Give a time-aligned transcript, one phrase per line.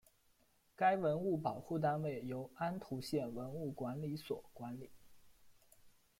[0.75, 4.89] 该文物保护单位由安图县文物管理所管理。